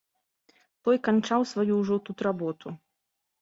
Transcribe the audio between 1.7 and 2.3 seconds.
ўжо тут